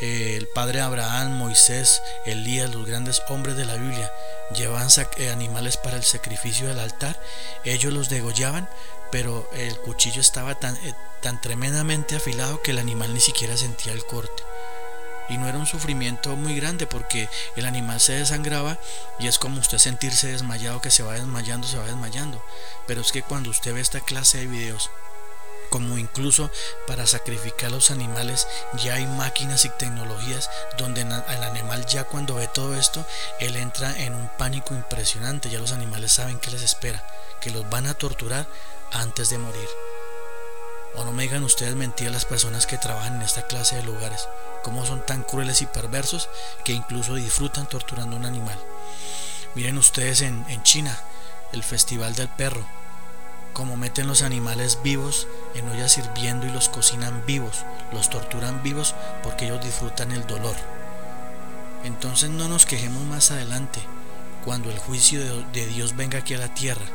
eh, 0.00 0.34
el 0.36 0.48
padre 0.48 0.80
Abraham, 0.80 1.30
Moisés, 1.36 2.02
Elías, 2.26 2.74
los 2.74 2.86
grandes 2.86 3.22
hombres 3.28 3.56
de 3.56 3.64
la 3.64 3.76
Biblia, 3.76 4.12
llevaban 4.56 4.88
eh, 5.18 5.30
animales 5.30 5.76
para 5.76 5.96
el 5.96 6.02
sacrificio 6.02 6.66
del 6.66 6.80
altar, 6.80 7.22
ellos 7.64 7.92
los 7.92 8.08
degollaban, 8.08 8.68
pero 9.12 9.48
el 9.52 9.78
cuchillo 9.78 10.20
estaba 10.20 10.56
tan, 10.56 10.74
eh, 10.78 10.92
tan 11.20 11.40
tremendamente 11.40 12.16
afilado 12.16 12.62
que 12.62 12.72
el 12.72 12.80
animal 12.80 13.14
ni 13.14 13.20
siquiera 13.20 13.56
sentía 13.56 13.92
el 13.92 14.04
corte 14.04 14.42
y 15.32 15.38
no 15.38 15.48
era 15.48 15.58
un 15.58 15.66
sufrimiento 15.66 16.36
muy 16.36 16.54
grande 16.54 16.86
porque 16.86 17.28
el 17.56 17.64
animal 17.64 18.00
se 18.00 18.12
desangraba 18.12 18.78
y 19.18 19.28
es 19.28 19.38
como 19.38 19.60
usted 19.60 19.78
sentirse 19.78 20.30
desmayado 20.30 20.80
que 20.82 20.90
se 20.90 21.02
va 21.02 21.14
desmayando, 21.14 21.66
se 21.66 21.78
va 21.78 21.84
desmayando. 21.84 22.44
Pero 22.86 23.00
es 23.00 23.12
que 23.12 23.22
cuando 23.22 23.50
usted 23.50 23.72
ve 23.72 23.80
esta 23.80 24.00
clase 24.00 24.38
de 24.38 24.46
videos, 24.46 24.90
como 25.70 25.96
incluso 25.96 26.50
para 26.86 27.06
sacrificar 27.06 27.68
a 27.68 27.70
los 27.70 27.90
animales 27.90 28.46
ya 28.84 28.96
hay 28.96 29.06
máquinas 29.06 29.64
y 29.64 29.70
tecnologías 29.70 30.50
donde 30.76 31.00
el 31.00 31.42
animal 31.42 31.86
ya 31.86 32.04
cuando 32.04 32.34
ve 32.34 32.46
todo 32.46 32.76
esto, 32.76 33.06
él 33.40 33.56
entra 33.56 33.98
en 33.98 34.14
un 34.14 34.28
pánico 34.36 34.74
impresionante, 34.74 35.48
ya 35.48 35.58
los 35.58 35.72
animales 35.72 36.12
saben 36.12 36.38
que 36.38 36.50
les 36.50 36.62
espera, 36.62 37.02
que 37.40 37.50
los 37.50 37.68
van 37.70 37.86
a 37.86 37.94
torturar 37.94 38.46
antes 38.92 39.30
de 39.30 39.38
morir. 39.38 39.68
O 40.94 41.04
no 41.04 41.12
me 41.12 41.22
digan 41.22 41.44
ustedes 41.44 41.74
mentiras 41.74 42.12
las 42.12 42.24
personas 42.24 42.66
que 42.66 42.78
trabajan 42.78 43.16
en 43.16 43.22
esta 43.22 43.46
clase 43.46 43.76
de 43.76 43.82
lugares 43.82 44.28
cómo 44.62 44.86
son 44.86 45.04
tan 45.04 45.22
crueles 45.22 45.60
y 45.62 45.66
perversos 45.66 46.28
que 46.64 46.72
incluso 46.72 47.14
disfrutan 47.14 47.68
torturando 47.68 48.16
a 48.16 48.18
un 48.18 48.24
animal. 48.24 48.58
Miren 49.54 49.76
ustedes 49.76 50.22
en, 50.22 50.62
China, 50.62 50.96
el 51.52 51.62
Festival 51.62 52.14
del 52.14 52.28
Perro, 52.28 52.64
cómo 53.52 53.76
meten 53.76 54.06
los 54.06 54.22
animales 54.22 54.78
vivos 54.82 55.26
en 55.54 55.68
ollas 55.68 55.98
hirviendo 55.98 56.46
y 56.46 56.50
los 56.50 56.68
cocinan 56.68 57.26
vivos, 57.26 57.64
los 57.92 58.08
torturan 58.08 58.62
vivos 58.62 58.94
porque 59.22 59.46
ellos 59.46 59.62
disfrutan 59.62 60.12
el 60.12 60.26
dolor. 60.26 60.56
Entonces 61.84 62.30
no 62.30 62.48
nos 62.48 62.64
quejemos 62.64 63.02
más 63.02 63.30
adelante, 63.30 63.80
cuando 64.44 64.70
el 64.70 64.78
juicio 64.78 65.20
de 65.52 65.66
Dios 65.66 65.96
venga 65.96 66.20
aquí 66.20 66.34
a 66.34 66.38
la 66.38 66.54
tierra 66.54 66.86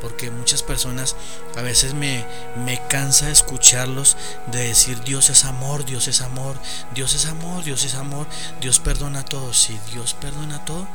porque 0.00 0.30
muchas 0.30 0.62
personas 0.62 1.16
a 1.56 1.62
veces 1.62 1.94
me, 1.94 2.24
me 2.64 2.80
cansa 2.88 3.30
escucharlos 3.30 4.16
de 4.50 4.68
decir 4.68 5.00
Dios 5.04 5.30
es 5.30 5.44
amor, 5.44 5.84
Dios 5.84 6.08
es 6.08 6.20
amor, 6.20 6.56
Dios 6.94 7.14
es 7.14 7.26
amor, 7.26 7.64
Dios 7.64 7.84
es 7.84 7.94
amor, 7.94 8.26
Dios 8.60 8.80
perdona 8.80 9.24
todo, 9.24 9.52
sí, 9.52 9.78
Dios 9.92 10.14
perdona 10.14 10.64
todo, 10.64 10.86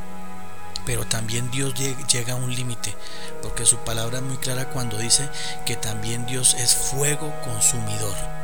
pero 0.86 1.06
también 1.06 1.50
Dios 1.52 1.74
llega 2.12 2.34
a 2.34 2.38
un 2.38 2.54
límite, 2.54 2.96
porque 3.42 3.66
su 3.66 3.78
palabra 3.78 4.18
es 4.18 4.24
muy 4.24 4.38
clara 4.38 4.70
cuando 4.70 4.98
dice 4.98 5.30
que 5.66 5.76
también 5.76 6.26
Dios 6.26 6.54
es 6.56 6.76
fuego 6.76 7.34
consumidor. 7.44 8.35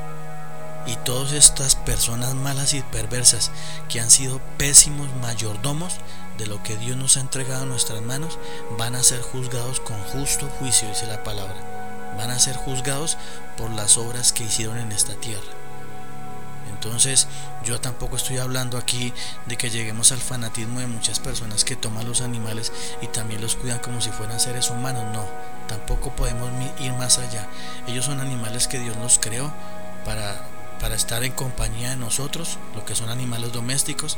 Y 0.86 0.96
todas 0.98 1.32
estas 1.34 1.76
personas 1.76 2.34
malas 2.34 2.74
y 2.74 2.82
perversas 2.82 3.52
que 3.88 4.00
han 4.02 4.10
sido 4.10 4.42
pésimos 4.58 5.08
mayordomos 5.22 5.96
de 6.38 6.48
lo 6.48 6.64
que 6.64 6.78
Dios 6.78 6.98
nos 6.98 7.18
ha 7.18 7.22
entregado 7.22 7.64
en 7.64 7.70
nuestras 7.70 8.02
manos, 8.02 8.40
van 8.78 8.96
a 8.96 9.04
ser 9.04 9.22
juzgados 9.22 9.80
con 9.80 10.02
justo 10.06 10.48
juicio, 10.60 10.88
dice 10.88 11.06
la 11.06 11.24
palabra. 11.24 11.56
Van 12.18 12.32
a 12.32 12.40
ser 12.40 12.56
juzgados 12.56 13.18
por 13.58 13.70
las 13.72 13.98
obras 13.98 14.34
que 14.34 14.44
hicieron 14.44 14.78
en 14.78 14.92
esta 14.92 15.14
tierra. 15.16 15.42
Entonces, 16.82 17.28
yo 17.64 17.80
tampoco 17.80 18.16
estoy 18.16 18.40
hablando 18.40 18.80
aquí 18.80 19.14
de 19.46 19.56
que 19.56 19.70
lleguemos 19.70 20.12
al 20.12 20.18
fanatismo 20.18 20.80
de 20.80 20.88
muchas 20.88 21.20
personas 21.20 21.64
que 21.64 21.76
toman 21.76 22.08
los 22.08 22.22
animales 22.22 22.74
y 23.04 23.08
también 23.08 23.40
los 23.40 23.56
cuidan 23.56 23.78
como 23.78 24.02
si 24.02 24.10
fueran 24.10 24.40
seres 24.40 24.72
humanos. 24.72 25.04
No, 25.14 25.24
tampoco 25.68 26.10
podemos 26.16 26.50
ir 26.80 26.92
más 26.94 27.20
allá. 27.20 27.48
Ellos 27.86 28.06
son 28.06 28.20
animales 28.20 28.68
que 28.68 28.80
Dios 28.80 28.98
nos 28.98 29.20
creó 29.20 29.54
para 30.06 30.44
para 30.82 30.96
estar 30.96 31.24
en 31.24 31.32
compañía 31.32 31.92
de 31.92 31.96
nosotros, 31.96 32.58
lo 32.76 32.84
que 32.84 32.96
son 32.96 33.10
animales 33.10 33.54
domésticos, 33.54 34.18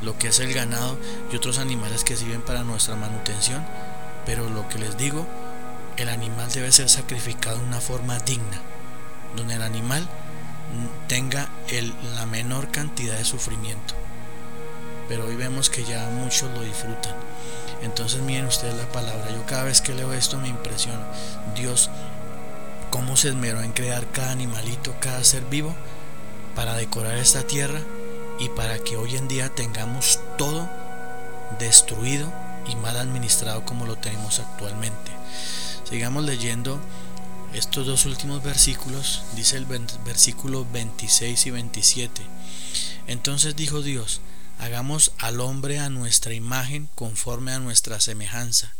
lo 0.00 0.18
que 0.18 0.28
es 0.28 0.40
el 0.40 0.54
ganado 0.54 0.96
y 1.30 1.36
otros 1.36 1.58
animales 1.58 2.02
que 2.02 2.16
sirven 2.16 2.40
para 2.40 2.64
nuestra 2.64 2.96
manutención. 2.96 3.64
Pero 4.24 4.48
lo 4.48 4.66
que 4.70 4.78
les 4.78 4.96
digo, 4.96 5.26
el 5.98 6.08
animal 6.08 6.50
debe 6.50 6.72
ser 6.72 6.88
sacrificado 6.88 7.58
de 7.58 7.64
una 7.64 7.82
forma 7.82 8.18
digna, 8.20 8.62
donde 9.36 9.54
el 9.54 9.62
animal 9.62 10.08
tenga 11.08 11.50
la 12.14 12.24
menor 12.24 12.70
cantidad 12.70 13.18
de 13.18 13.24
sufrimiento. 13.26 13.94
Pero 15.08 15.26
hoy 15.26 15.36
vemos 15.36 15.68
que 15.68 15.84
ya 15.84 16.08
muchos 16.08 16.50
lo 16.52 16.62
disfrutan. 16.62 17.14
Entonces 17.82 18.22
miren 18.22 18.46
ustedes 18.46 18.74
la 18.74 18.90
palabra. 18.92 19.30
Yo 19.30 19.44
cada 19.44 19.64
vez 19.64 19.82
que 19.82 19.94
leo 19.94 20.14
esto 20.14 20.38
me 20.38 20.48
impresiona. 20.48 21.06
Dios, 21.54 21.90
cómo 22.90 23.16
se 23.16 23.28
esmeró 23.28 23.62
en 23.62 23.72
crear 23.72 24.06
cada 24.06 24.32
animalito, 24.32 24.94
cada 25.00 25.22
ser 25.22 25.44
vivo 25.44 25.74
para 26.58 26.74
decorar 26.74 27.16
esta 27.18 27.46
tierra 27.46 27.80
y 28.40 28.48
para 28.48 28.80
que 28.80 28.96
hoy 28.96 29.14
en 29.14 29.28
día 29.28 29.48
tengamos 29.54 30.18
todo 30.36 30.68
destruido 31.60 32.32
y 32.66 32.74
mal 32.74 32.96
administrado 32.96 33.64
como 33.64 33.86
lo 33.86 33.94
tenemos 33.94 34.40
actualmente. 34.40 35.12
Sigamos 35.88 36.24
leyendo 36.24 36.80
estos 37.54 37.86
dos 37.86 38.06
últimos 38.06 38.42
versículos, 38.42 39.22
dice 39.36 39.56
el 39.56 39.66
versículo 40.04 40.66
26 40.72 41.46
y 41.46 41.50
27. 41.52 42.22
Entonces 43.06 43.54
dijo 43.54 43.80
Dios, 43.80 44.20
hagamos 44.58 45.12
al 45.18 45.38
hombre 45.38 45.78
a 45.78 45.90
nuestra 45.90 46.34
imagen 46.34 46.88
conforme 46.96 47.52
a 47.52 47.60
nuestra 47.60 48.00
semejanza, 48.00 48.74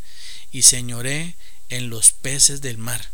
y 0.51 0.63
señoré 0.63 1.37
en 1.69 1.89
los 1.89 2.11
peces 2.11 2.59
del 2.59 2.77
mar 2.77 3.09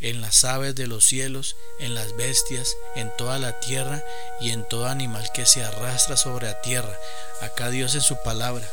en 0.00 0.20
las 0.20 0.44
aves 0.44 0.74
de 0.74 0.86
los 0.86 1.04
cielos, 1.04 1.56
en 1.80 1.94
las 1.94 2.14
bestias, 2.16 2.76
en 2.94 3.10
toda 3.16 3.38
la 3.38 3.58
tierra 3.60 4.02
y 4.40 4.50
en 4.50 4.66
todo 4.68 4.86
animal 4.86 5.30
que 5.32 5.46
se 5.46 5.64
arrastra 5.64 6.16
sobre 6.16 6.46
la 6.46 6.60
tierra. 6.60 6.96
Acá 7.40 7.70
Dios 7.70 7.94
en 7.94 8.02
su 8.02 8.16
palabra 8.22 8.68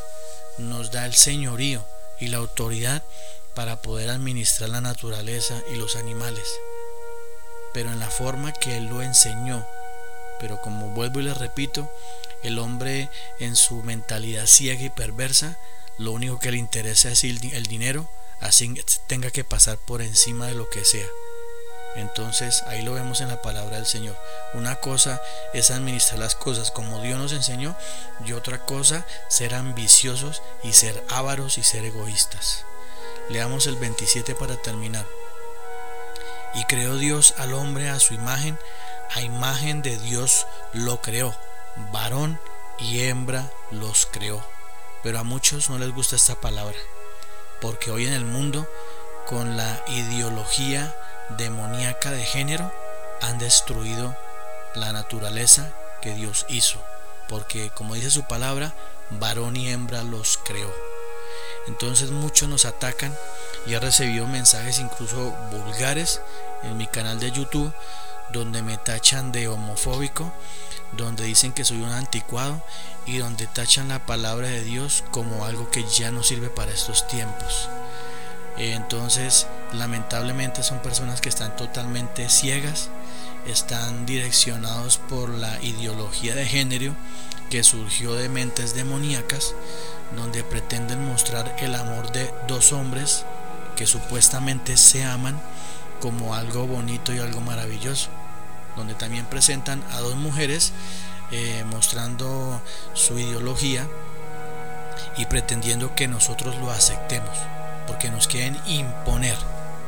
nos 0.57 0.91
da 0.91 1.05
el 1.05 1.13
señorío 1.13 1.83
y 2.19 2.27
la 2.27 2.37
autoridad 2.37 3.03
para 3.55 3.81
poder 3.81 4.09
administrar 4.09 4.69
la 4.69 4.81
naturaleza 4.81 5.61
y 5.71 5.75
los 5.75 5.95
animales, 5.95 6.47
pero 7.73 7.91
en 7.91 7.99
la 7.99 8.09
forma 8.09 8.51
que 8.51 8.77
Él 8.77 8.85
lo 8.85 9.01
enseñó. 9.01 9.65
Pero 10.39 10.59
como 10.61 10.89
vuelvo 10.89 11.19
y 11.19 11.23
les 11.23 11.37
repito, 11.37 11.89
el 12.41 12.59
hombre 12.59 13.09
en 13.39 13.55
su 13.55 13.81
mentalidad 13.83 14.47
ciega 14.47 14.83
y 14.83 14.89
perversa, 14.89 15.57
lo 15.97 16.11
único 16.11 16.39
que 16.39 16.51
le 16.51 16.57
interesa 16.57 17.11
es 17.11 17.23
el 17.23 17.39
dinero, 17.39 18.09
así 18.43 18.73
tenga 19.07 19.31
que 19.31 19.43
pasar 19.43 19.77
por 19.77 20.01
encima 20.01 20.47
de 20.47 20.53
lo 20.53 20.69
que 20.69 20.85
sea. 20.85 21.07
Entonces 21.95 22.63
ahí 22.67 22.81
lo 22.81 22.93
vemos 22.93 23.21
en 23.21 23.29
la 23.29 23.41
palabra 23.41 23.77
del 23.77 23.85
Señor. 23.85 24.17
Una 24.53 24.75
cosa 24.75 25.21
es 25.53 25.71
administrar 25.71 26.19
las 26.19 26.35
cosas 26.35 26.71
como 26.71 27.01
Dios 27.01 27.19
nos 27.19 27.33
enseñó 27.33 27.75
y 28.25 28.33
otra 28.33 28.65
cosa 28.65 29.05
ser 29.29 29.53
ambiciosos 29.53 30.41
y 30.63 30.73
ser 30.73 31.03
ávaros 31.09 31.57
y 31.57 31.63
ser 31.63 31.85
egoístas. 31.85 32.65
Leamos 33.29 33.67
el 33.67 33.75
27 33.75 34.35
para 34.35 34.57
terminar. 34.57 35.05
Y 36.55 36.65
creó 36.65 36.97
Dios 36.97 37.33
al 37.37 37.53
hombre 37.53 37.89
a 37.89 37.99
su 37.99 38.13
imagen, 38.13 38.59
a 39.11 39.21
imagen 39.21 39.81
de 39.81 39.97
Dios 39.97 40.45
lo 40.73 41.01
creó, 41.01 41.35
varón 41.91 42.39
y 42.79 43.03
hembra 43.03 43.51
los 43.71 44.07
creó. 44.07 44.43
Pero 45.01 45.19
a 45.19 45.23
muchos 45.23 45.69
no 45.69 45.77
les 45.77 45.93
gusta 45.93 46.15
esta 46.15 46.35
palabra 46.35 46.77
porque 47.61 47.91
hoy 47.91 48.05
en 48.05 48.13
el 48.13 48.25
mundo, 48.25 48.67
con 49.27 49.57
la 49.57 49.83
ideología 49.87 50.95
demoníaca 51.37 52.11
de 52.11 52.23
género, 52.23 52.71
han 53.21 53.39
destruido 53.39 54.15
la 54.75 54.91
naturaleza 54.91 55.73
que 56.01 56.13
Dios 56.13 56.45
hizo. 56.49 56.79
porque 57.29 57.71
como 57.71 57.95
dice 57.95 58.11
su 58.11 58.23
palabra, 58.23 58.73
varón 59.09 59.55
y 59.55 59.69
hembra 59.69 60.03
los 60.03 60.37
creó. 60.37 60.71
Entonces 61.67 62.11
muchos 62.11 62.49
nos 62.49 62.65
atacan 62.65 63.15
y 63.65 63.73
he 63.73 63.79
recibido 63.79 64.27
mensajes 64.27 64.79
incluso 64.79 65.31
vulgares 65.49 66.21
en 66.63 66.77
mi 66.77 66.85
canal 66.85 67.19
de 67.19 67.31
YouTube 67.31 67.73
donde 68.33 68.61
me 68.61 68.77
tachan 68.77 69.31
de 69.31 69.47
homofóbico, 69.47 70.33
donde 70.91 71.23
dicen 71.23 71.53
que 71.53 71.63
soy 71.63 71.77
un 71.81 71.91
anticuado 71.91 72.61
y 73.05 73.17
donde 73.17 73.47
tachan 73.47 73.87
la 73.87 74.05
palabra 74.05 74.47
de 74.47 74.63
Dios 74.63 75.03
como 75.11 75.45
algo 75.45 75.71
que 75.71 75.85
ya 75.85 76.11
no 76.11 76.23
sirve 76.23 76.49
para 76.49 76.71
estos 76.71 77.07
tiempos. 77.07 77.69
Entonces, 78.57 79.47
lamentablemente 79.71 80.61
son 80.61 80.79
personas 80.79 81.21
que 81.21 81.29
están 81.29 81.55
totalmente 81.55 82.29
ciegas, 82.29 82.89
están 83.47 84.05
direccionados 84.05 84.97
por 84.97 85.29
la 85.29 85.61
ideología 85.61 86.35
de 86.35 86.45
género 86.45 86.95
que 87.49 87.63
surgió 87.63 88.13
de 88.13 88.29
mentes 88.29 88.75
demoníacas, 88.75 89.55
donde 90.15 90.43
pretenden 90.43 91.05
mostrar 91.07 91.55
el 91.59 91.75
amor 91.75 92.11
de 92.11 92.31
dos 92.47 92.73
hombres 92.73 93.25
que 93.75 93.87
supuestamente 93.87 94.77
se 94.77 95.03
aman 95.03 95.39
como 95.99 96.35
algo 96.35 96.67
bonito 96.67 97.13
y 97.13 97.19
algo 97.19 97.41
maravilloso, 97.41 98.09
donde 98.75 98.93
también 98.95 99.25
presentan 99.25 99.83
a 99.91 99.99
dos 99.99 100.15
mujeres 100.15 100.73
eh, 101.31 101.63
mostrando 101.69 102.61
su 102.93 103.17
ideología 103.17 103.87
y 105.17 105.25
pretendiendo 105.25 105.95
que 105.95 106.07
nosotros 106.07 106.55
lo 106.57 106.71
aceptemos, 106.71 107.35
porque 107.87 108.09
nos 108.09 108.27
quieren 108.27 108.57
imponer 108.65 109.35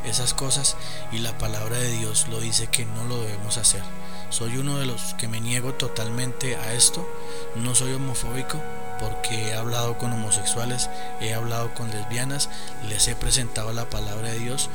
esas 0.06 0.34
cosas 0.34 0.76
y 1.12 1.20
la 1.20 1.38
palabra 1.38 1.78
de 1.78 1.92
Dios 1.92 2.28
lo 2.30 2.40
dice 2.40 2.68
que 2.68 2.86
no 2.86 3.04
lo 3.06 3.22
debemos 3.22 3.58
hacer. 3.58 3.82
Soy 4.30 4.58
uno 4.58 4.78
de 4.78 4.86
los 4.86 5.14
que 5.16 5.28
me 5.28 5.40
niego 5.40 5.74
totalmente 5.74 6.56
a 6.56 6.74
esto, 6.74 7.08
no 7.56 7.76
soy 7.76 7.94
homofóbico, 7.94 8.60
porque 9.00 9.50
he 9.50 9.54
hablado 9.56 9.98
con 9.98 10.14
homosexuales, 10.14 10.90
he 11.22 11.34
hablado 11.34 11.74
con 11.74 11.92
lesbianas, 11.92 12.50
les 12.88 13.08
he 13.08 13.16
presentado 13.16 13.74
la 13.74 13.90
palabra 13.90 14.30
de 14.30 14.40
Dios, 14.40 14.70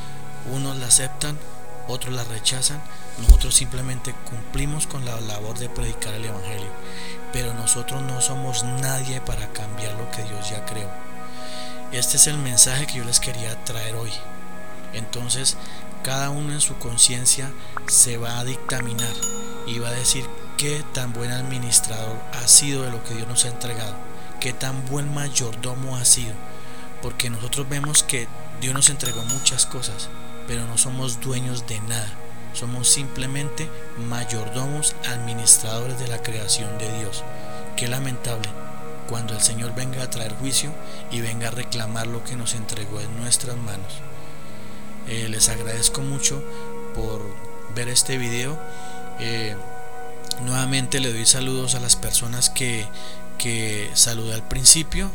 unos 0.53 0.77
la 0.77 0.87
aceptan, 0.87 1.39
otros 1.91 2.15
la 2.15 2.25
rechazan, 2.25 2.83
nosotros 3.19 3.55
simplemente 3.55 4.15
cumplimos 4.29 4.87
con 4.87 5.05
la 5.05 5.21
labor 5.21 5.59
de 5.59 5.69
predicar 5.69 6.15
el 6.15 6.25
Evangelio, 6.25 6.71
pero 7.33 7.55
nosotros 7.55 8.03
no 8.03 8.21
somos 8.21 8.63
nadie 8.65 9.21
para 9.21 9.53
cambiar 9.53 9.95
lo 9.95 10.11
que 10.11 10.23
Dios 10.23 10.51
ya 10.51 10.65
creó. 10.65 10.89
Este 11.93 12.17
es 12.17 12.27
el 12.27 12.39
mensaje 12.39 12.87
que 12.87 12.99
yo 12.99 13.05
les 13.05 13.21
quería 13.21 13.65
traer 13.65 13.97
hoy. 13.97 14.13
Entonces, 14.93 15.57
cada 16.03 16.31
uno 16.31 16.53
en 16.53 16.61
su 16.61 16.77
conciencia 16.79 17.53
se 17.89 18.17
va 18.17 18.39
a 18.39 18.45
dictaminar 18.45 19.13
y 19.67 19.79
va 19.79 19.89
a 19.89 19.93
decir 19.93 20.25
qué 20.57 20.85
tan 20.93 21.13
buen 21.13 21.31
administrador 21.31 22.17
ha 22.33 22.49
sido 22.49 22.83
de 22.83 22.91
lo 22.91 23.03
que 23.05 23.15
Dios 23.15 23.29
nos 23.29 23.45
ha 23.45 23.49
entregado, 23.49 23.95
qué 24.41 24.53
tan 24.53 24.87
buen 24.87 25.13
mayordomo 25.13 25.97
ha 25.97 26.05
sido, 26.05 26.35
porque 27.03 27.31
nosotros 27.31 27.69
vemos 27.69 28.03
que 28.03 28.29
Dios 28.61 28.75
nos 28.75 28.89
entregó 28.91 29.23
muchas 29.25 29.67
cosas, 29.67 30.09
pero 30.51 30.67
no 30.67 30.77
somos 30.77 31.21
dueños 31.21 31.69
de 31.69 31.79
nada. 31.83 32.13
Somos 32.55 32.89
simplemente 32.89 33.71
mayordomos, 34.09 34.97
administradores 35.09 36.01
de 36.01 36.09
la 36.09 36.25
creación 36.25 36.77
de 36.77 36.93
Dios. 36.99 37.23
Qué 37.77 37.87
lamentable 37.87 38.49
cuando 39.09 39.33
el 39.35 39.41
Señor 39.41 39.77
venga 39.77 40.03
a 40.03 40.11
traer 40.11 40.35
juicio 40.35 40.73
y 41.13 41.21
venga 41.21 41.47
a 41.47 41.51
reclamar 41.53 42.09
lo 42.09 42.25
que 42.25 42.35
nos 42.35 42.55
entregó 42.55 43.01
en 43.01 43.17
nuestras 43.21 43.57
manos. 43.59 43.93
Eh, 45.07 45.29
les 45.31 45.49
agradezco 45.49 46.01
mucho 46.01 46.43
por 46.97 47.23
ver 47.77 47.89
este 47.89 48.19
video. 48.19 48.59
Eh, 49.21 49.55
nuevamente 50.43 50.99
le 50.99 51.13
doy 51.13 51.27
saludos 51.27 51.77
a 51.77 51.81
las 51.81 51.95
personas 51.95 52.51
que, 52.51 52.89
que 53.39 53.89
saludé 53.95 54.35
al 54.35 54.49
principio. 54.49 55.13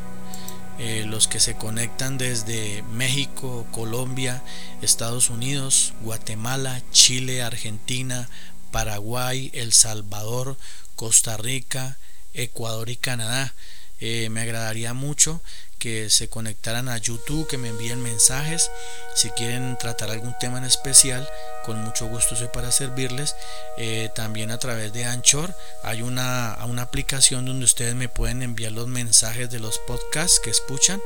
Eh, 0.78 1.06
los 1.08 1.28
que 1.30 1.40
se 1.40 1.56
conectan 1.56 2.18
desde 2.18 2.84
México, 2.84 3.66
Colombia, 3.72 4.44
Estados 4.82 5.30
Unidos, 5.30 5.94
Guatemala, 6.02 6.82
Chile, 6.92 7.42
Argentina, 7.42 8.28
Paraguay, 8.72 9.52
El 9.54 9.72
Salvador, 9.72 10.58
Costa 10.98 11.38
Rica, 11.38 11.98
Ecuador 12.34 12.90
y 12.90 12.98
Canadá. 12.98 13.54
Eh, 14.02 14.28
me 14.30 14.42
agradaría 14.42 14.94
mucho 14.94 15.42
que 15.80 16.10
se 16.10 16.30
conectaran 16.30 16.90
a 16.90 16.98
YouTube, 16.98 17.48
que 17.48 17.58
me 17.58 17.70
envíen 17.70 18.02
mensajes. 18.02 18.72
Si 19.14 19.30
quieren 19.32 19.78
tratar 19.78 20.10
algún 20.10 20.36
tema 20.40 20.58
en 20.58 20.66
especial, 20.66 21.28
con 21.66 21.84
mucho 21.84 22.08
gusto 22.08 22.36
soy 22.36 22.48
para 22.48 22.72
servirles. 22.72 23.36
Eh, 23.78 24.10
también 24.16 24.52
a 24.52 24.60
través 24.60 24.94
de 24.94 25.06
Anchor 25.06 25.54
hay 25.84 26.02
una, 26.02 26.58
una, 26.66 26.84
aplicación 26.84 27.46
donde 27.46 27.66
ustedes 27.66 27.96
me 27.96 28.10
pueden 28.10 28.44
enviar 28.44 28.72
los 28.72 28.88
mensajes 28.88 29.50
de 29.50 29.60
los 29.60 29.80
podcasts 29.80 30.40
que 30.40 30.50
escuchan. 30.50 31.02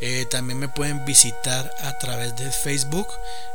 Eh, 0.00 0.26
también 0.30 0.58
me 0.58 0.68
pueden 0.68 1.04
visitar 1.04 1.70
a 1.80 1.98
través 1.98 2.36
de 2.36 2.50
Facebook. 2.50 3.08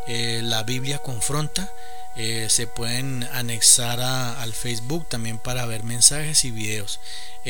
Eh, 0.07 0.41
la 0.43 0.63
Biblia 0.63 0.99
confronta. 0.99 1.71
se 2.15 2.67
pueden 2.67 3.23
anexar 3.31 3.99
al 3.99 4.53
Facebook 4.53 5.09
también 5.09 5.39
para 5.39 5.65
ver 5.65 5.83
mensajes 5.83 6.45
y 6.45 6.51
videos. 6.51 6.99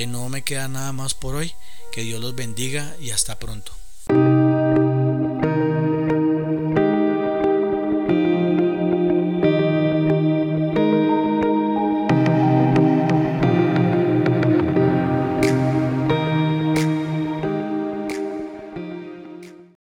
no 0.08 0.30
me 0.30 0.41
queda 0.41 0.67
nada 0.69 0.93
más 0.93 1.13
por 1.13 1.36
hoy. 1.36 1.54
Que 1.93 2.01
Dios 2.01 2.19
los 2.19 2.34
bendiga 2.34 2.95
y 2.99 3.12
hasta 3.12 3.38
pronto. 3.38 3.71